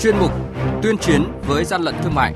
[0.00, 0.30] chuyên mục
[0.82, 2.34] Tuyên chiến với gian lận thương mại.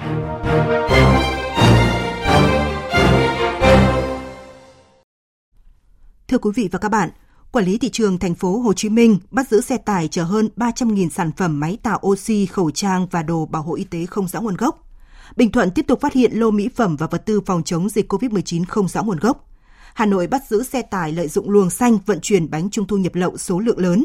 [6.29, 7.11] Thưa quý vị và các bạn,
[7.55, 10.49] Quản lý thị trường thành phố Hồ Chí Minh bắt giữ xe tải chở hơn
[10.57, 14.29] 300.000 sản phẩm máy tạo oxy, khẩu trang và đồ bảo hộ y tế không
[14.29, 14.89] rõ nguồn gốc.
[15.37, 18.13] Bình Thuận tiếp tục phát hiện lô mỹ phẩm và vật tư phòng chống dịch
[18.13, 19.49] COVID-19 không rõ nguồn gốc.
[19.95, 22.97] Hà Nội bắt giữ xe tải lợi dụng luồng xanh vận chuyển bánh trung thu
[22.97, 24.05] nhập lậu số lượng lớn.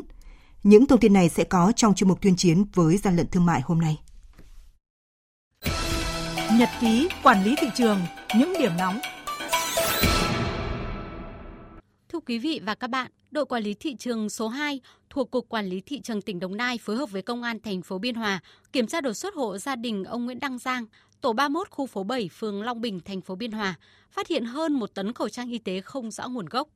[0.63, 3.45] Những thông tin này sẽ có trong chuyên mục tuyên chiến với gian lận thương
[3.45, 3.99] mại hôm nay.
[6.59, 7.99] Nhật ký quản lý thị trường,
[8.37, 8.99] những điểm nóng.
[12.09, 15.49] Thưa quý vị và các bạn, đội quản lý thị trường số 2 thuộc Cục
[15.49, 18.15] Quản lý Thị trường tỉnh Đồng Nai phối hợp với Công an thành phố Biên
[18.15, 18.39] Hòa
[18.73, 20.85] kiểm tra đột xuất hộ gia đình ông Nguyễn Đăng Giang,
[21.21, 23.75] tổ 31 khu phố 7 phường Long Bình, thành phố Biên Hòa,
[24.11, 26.67] phát hiện hơn một tấn khẩu trang y tế không rõ nguồn gốc.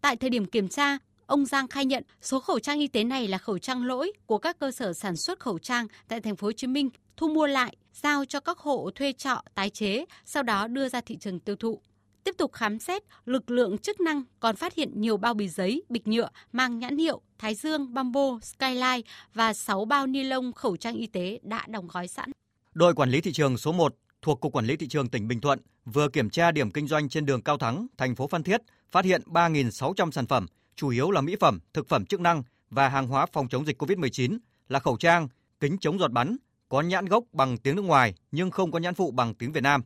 [0.00, 0.98] Tại thời điểm kiểm tra,
[1.30, 4.38] ông Giang khai nhận số khẩu trang y tế này là khẩu trang lỗi của
[4.38, 7.46] các cơ sở sản xuất khẩu trang tại thành phố Hồ Chí Minh thu mua
[7.46, 11.40] lại, giao cho các hộ thuê trọ tái chế, sau đó đưa ra thị trường
[11.40, 11.80] tiêu thụ.
[12.24, 15.82] Tiếp tục khám xét, lực lượng chức năng còn phát hiện nhiều bao bì giấy,
[15.88, 19.00] bịch nhựa mang nhãn hiệu Thái Dương, Bamboo, Skyline
[19.34, 22.30] và 6 bao ni lông khẩu trang y tế đã đóng gói sẵn.
[22.74, 25.40] Đội quản lý thị trường số 1 thuộc Cục Quản lý Thị trường tỉnh Bình
[25.40, 28.60] Thuận vừa kiểm tra điểm kinh doanh trên đường Cao Thắng, thành phố Phan Thiết,
[28.90, 32.88] phát hiện 3.600 sản phẩm, chủ yếu là mỹ phẩm, thực phẩm chức năng và
[32.88, 35.28] hàng hóa phòng chống dịch COVID-19 là khẩu trang,
[35.60, 36.36] kính chống giọt bắn,
[36.68, 39.62] có nhãn gốc bằng tiếng nước ngoài nhưng không có nhãn phụ bằng tiếng Việt
[39.62, 39.82] Nam.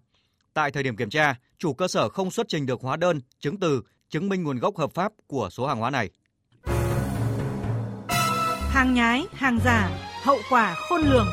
[0.55, 3.61] Tại thời điểm kiểm tra, chủ cơ sở không xuất trình được hóa đơn, chứng
[3.61, 6.11] từ chứng minh nguồn gốc hợp pháp của số hàng hóa này.
[8.69, 11.27] Hàng nhái, hàng giả, hậu quả khôn lường.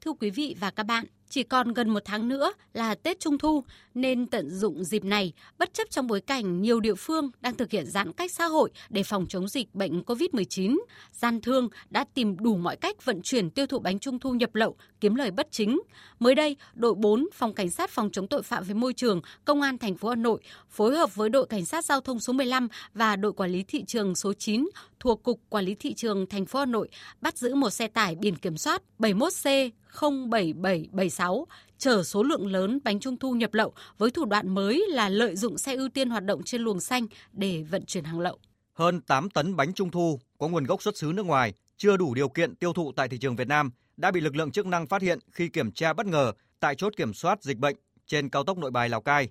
[0.00, 3.38] Thưa quý vị và các bạn, chỉ còn gần một tháng nữa là Tết Trung
[3.38, 7.54] Thu nên tận dụng dịp này bất chấp trong bối cảnh nhiều địa phương đang
[7.54, 10.78] thực hiện giãn cách xã hội để phòng chống dịch bệnh COVID-19.
[11.12, 14.54] Gian thương đã tìm đủ mọi cách vận chuyển tiêu thụ bánh Trung Thu nhập
[14.54, 15.80] lậu kiếm lời bất chính.
[16.18, 19.62] Mới đây, đội 4 Phòng Cảnh sát phòng chống tội phạm với môi trường Công
[19.62, 20.40] an thành phố Hà Nội
[20.70, 23.84] phối hợp với đội Cảnh sát giao thông số 15 và đội quản lý thị
[23.86, 24.68] trường số 9
[25.00, 26.88] thuộc Cục Quản lý Thị trường thành phố Hà Nội
[27.20, 31.46] bắt giữ một xe tải biển kiểm soát 71C 07776
[31.78, 35.36] chở số lượng lớn bánh trung thu nhập lậu với thủ đoạn mới là lợi
[35.36, 38.38] dụng xe ưu tiên hoạt động trên luồng xanh để vận chuyển hàng lậu.
[38.72, 42.14] Hơn 8 tấn bánh trung thu có nguồn gốc xuất xứ nước ngoài chưa đủ
[42.14, 44.86] điều kiện tiêu thụ tại thị trường Việt Nam đã bị lực lượng chức năng
[44.86, 47.76] phát hiện khi kiểm tra bất ngờ tại chốt kiểm soát dịch bệnh
[48.06, 49.28] trên cao tốc Nội Bài Lào Cai.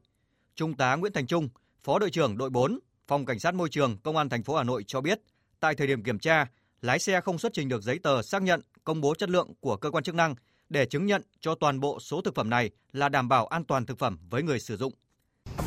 [0.56, 1.50] Trung tá Nguyễn Thành Trung,
[1.84, 4.64] Phó đội trưởng đội 4, Phòng Cảnh sát môi trường Công an thành phố Hà
[4.64, 5.22] Nội cho biết,
[5.60, 6.48] tại thời điểm kiểm tra,
[6.82, 9.78] lái xe không xuất trình được giấy tờ xác nhận công bố chất lượng của
[9.78, 10.36] cơ quan chức năng
[10.70, 13.86] để chứng nhận cho toàn bộ số thực phẩm này là đảm bảo an toàn
[13.86, 14.94] thực phẩm với người sử dụng.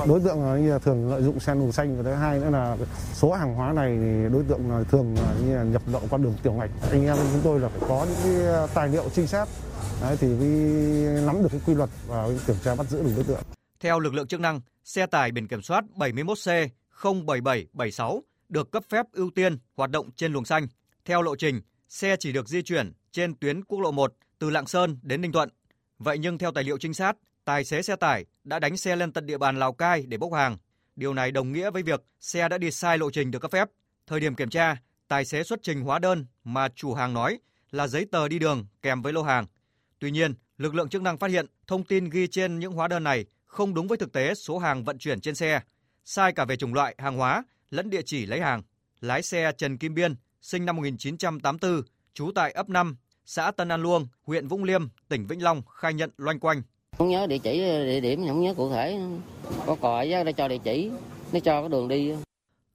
[0.08, 2.76] Đối tượng thường lợi dụng xe luồng xanh và thứ hai nữa là
[3.14, 6.52] số hàng hóa này thì đối tượng thường như là nhập lậu qua đường tiểu
[6.52, 6.70] ngạch.
[6.90, 9.48] Anh em chúng tôi là phải có những cái tài liệu trinh sát
[10.00, 10.48] Đấy, thì mới
[11.26, 13.42] nắm được cái quy luật và kiểm tra bắt giữ được đối tượng.
[13.80, 16.68] Theo lực lượng chức năng, xe tải biển kiểm soát 71C
[17.02, 20.68] 07776 được cấp phép ưu tiên hoạt động trên luồng xanh.
[21.04, 24.66] Theo lộ trình, xe chỉ được di chuyển trên tuyến quốc lộ 1 từ Lạng
[24.66, 25.48] Sơn đến Ninh Thuận.
[25.98, 29.12] Vậy nhưng theo tài liệu trinh sát, tài xế xe tải đã đánh xe lên
[29.12, 30.56] tận địa bàn Lào Cai để bốc hàng.
[30.97, 33.69] Điều này đồng nghĩa với việc xe đã đi sai lộ trình được cấp phép.
[34.06, 34.76] Thời điểm kiểm tra,
[35.09, 37.38] tài xế xuất trình hóa đơn mà chủ hàng nói
[37.71, 39.47] là giấy tờ đi đường kèm với lô hàng.
[39.98, 43.04] Tuy nhiên, lực lượng chức năng phát hiện thông tin ghi trên những hóa đơn
[43.04, 45.60] này không đúng với thực tế số hàng vận chuyển trên xe,
[46.04, 48.62] sai cả về chủng loại hàng hóa lẫn địa chỉ lấy hàng.
[49.00, 51.82] Lái xe Trần Kim Biên, sinh năm 1984,
[52.20, 55.94] trú tại ấp 5, xã Tân An Luông, huyện Vũng Liêm, tỉnh Vĩnh Long khai
[55.94, 56.62] nhận loanh quanh.
[56.98, 59.00] Không nhớ địa chỉ, địa điểm không nhớ cụ thể.
[59.66, 60.91] Có còi để cho địa chỉ,
[61.32, 62.12] nó cho cái đường đi.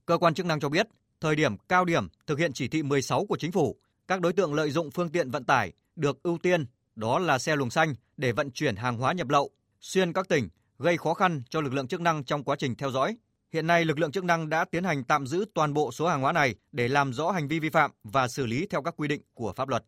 [0.06, 0.88] Cơ quan chức năng cho biết,
[1.22, 3.76] thời điểm cao điểm thực hiện chỉ thị 16 của chính phủ,
[4.08, 7.56] các đối tượng lợi dụng phương tiện vận tải được ưu tiên, đó là xe
[7.56, 9.50] luồng xanh để vận chuyển hàng hóa nhập lậu
[9.82, 12.92] xuyên các tỉnh, gây khó khăn cho lực lượng chức năng trong quá trình theo
[12.92, 13.18] dõi.
[13.54, 16.22] Hiện nay, lực lượng chức năng đã tiến hành tạm giữ toàn bộ số hàng
[16.22, 19.08] hóa này để làm rõ hành vi vi phạm và xử lý theo các quy
[19.08, 19.84] định của pháp luật.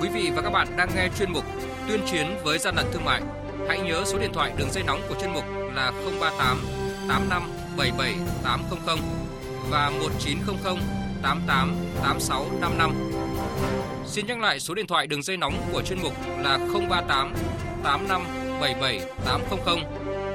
[0.00, 1.44] Quý vị và các bạn đang nghe chuyên mục
[1.88, 3.22] Tuyên chiến với gian lận thương mại.
[3.68, 5.44] Hãy nhớ số điện thoại đường dây nóng của chuyên mục
[5.74, 6.58] là 038
[7.08, 7.42] 85
[7.76, 8.14] 77
[8.44, 8.98] 800
[9.70, 10.76] và 1900
[11.22, 12.92] 88 86 55.
[14.06, 17.34] Xin nhắc lại số điện thoại đường dây nóng của chuyên mục là 038
[17.84, 18.22] 85
[18.60, 19.78] 77 800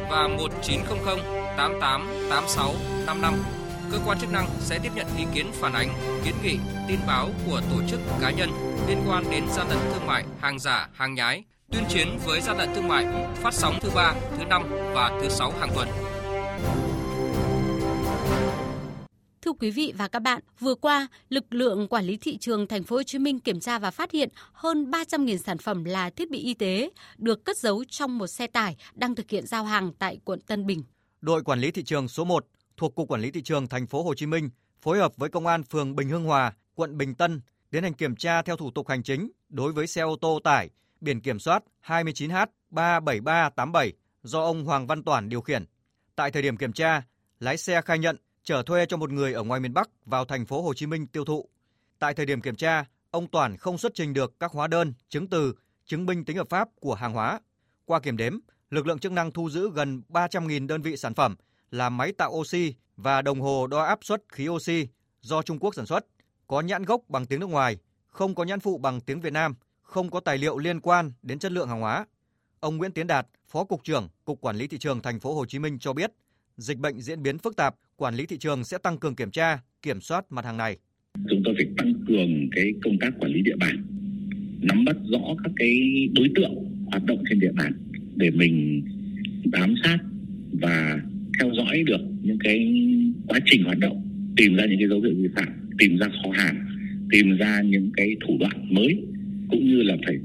[0.10, 2.74] và 1900 88 86
[3.06, 3.34] 55.
[3.92, 5.90] Cơ quan chức năng sẽ tiếp nhận ý kiến phản ánh,
[6.26, 8.50] kiến nghị, tin báo của tổ chức cá nhân
[8.88, 12.58] liên quan đến gian lận thương mại, hàng giả, hàng nhái, tuyên chiến với gian
[12.58, 13.06] lận thương mại,
[13.36, 14.64] phát sóng thứ ba, thứ năm
[14.94, 15.88] và thứ sáu hàng tuần.
[19.42, 22.84] thưa quý vị và các bạn, vừa qua, lực lượng quản lý thị trường thành
[22.84, 26.32] phố Hồ Chí Minh kiểm tra và phát hiện hơn 300.000 sản phẩm là thiết
[26.32, 29.92] bị y tế được cất giấu trong một xe tải đang thực hiện giao hàng
[30.00, 30.84] tại quận Tân Bình.
[31.22, 32.48] Đội quản lý thị trường số 1
[32.78, 34.50] thuộc cục quản lý thị trường thành phố Hồ Chí Minh
[34.82, 38.16] phối hợp với công an phường Bình Hưng Hòa, quận Bình Tân tiến hành kiểm
[38.16, 40.70] tra theo thủ tục hành chính đối với xe ô tô tải
[41.02, 43.92] biển kiểm soát 29H37387
[44.24, 45.66] do ông Hoàng Văn Toản điều khiển.
[46.16, 47.02] Tại thời điểm kiểm tra,
[47.40, 50.46] lái xe khai nhận chở thuê cho một người ở ngoài miền Bắc vào thành
[50.46, 51.50] phố Hồ Chí Minh tiêu thụ.
[52.00, 55.28] Tại thời điểm kiểm tra, ông Toản không xuất trình được các hóa đơn, chứng
[55.28, 55.54] từ,
[55.86, 57.40] chứng minh tính hợp pháp của hàng hóa.
[57.86, 58.40] Qua kiểm đếm,
[58.72, 61.36] lực lượng chức năng thu giữ gần 300.000 đơn vị sản phẩm
[61.72, 64.88] là máy tạo oxy và đồng hồ đo áp suất khí oxy
[65.22, 66.06] do Trung Quốc sản xuất,
[66.48, 67.78] có nhãn gốc bằng tiếng nước ngoài,
[68.10, 71.40] không có nhãn phụ bằng tiếng Việt Nam, không có tài liệu liên quan đến
[71.40, 72.06] chất lượng hàng hóa.
[72.60, 75.46] Ông Nguyễn Tiến Đạt, Phó cục trưởng Cục Quản lý thị trường thành phố Hồ
[75.46, 76.12] Chí Minh cho biết,
[76.58, 79.60] dịch bệnh diễn biến phức tạp, quản lý thị trường sẽ tăng cường kiểm tra,
[79.82, 80.78] kiểm soát mặt hàng này.
[81.30, 83.86] Chúng tôi phải tăng cường cái công tác quản lý địa bàn,
[84.62, 85.80] nắm bắt rõ các cái
[86.16, 86.54] đối tượng
[86.92, 87.91] hoạt động trên địa bàn
[88.22, 88.82] để mình
[89.52, 89.98] bám sát
[90.52, 91.00] và
[91.40, 92.74] theo dõi được những cái
[93.28, 94.02] quá trình hoạt động,
[94.38, 95.48] tìm ra những cái dấu hiệu vi phạm,
[95.78, 96.66] tìm ra kho hàng,
[97.10, 99.04] tìm ra những cái thủ đoạn mới
[99.50, 100.16] cũng như là phải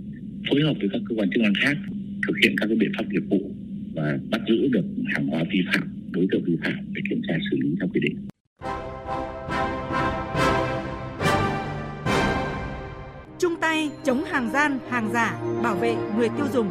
[0.50, 1.76] phối hợp với các cơ quan chức năng khác
[2.26, 3.50] thực hiện các cái biện pháp nghiệp vụ
[3.94, 7.34] và bắt giữ được hàng hóa vi phạm, đối tượng vi phạm để kiểm tra
[7.50, 8.16] xử lý theo quy định.
[13.38, 16.66] Chung tay chống hàng gian, hàng giả, bảo vệ người tiêu dùng.